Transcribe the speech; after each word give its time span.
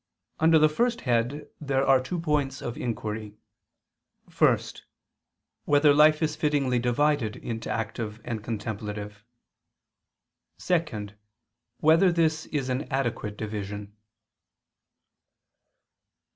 Under 0.39 0.57
the 0.57 0.67
first 0.67 1.01
head 1.01 1.47
there 1.59 1.85
are 1.85 2.01
two 2.01 2.19
points 2.19 2.59
of 2.63 2.75
inquiry: 2.75 3.35
(1) 4.35 4.57
Whether 5.65 5.93
life 5.93 6.23
is 6.23 6.35
fittingly 6.35 6.79
divided 6.79 7.35
into 7.35 7.69
active 7.69 8.19
and 8.23 8.43
contemplative? 8.43 9.23
(2) 10.57 11.09
Whether 11.81 12.11
this 12.11 12.47
is 12.47 12.67
an 12.69 12.91
adequate 12.91 13.37
division? 13.37 13.95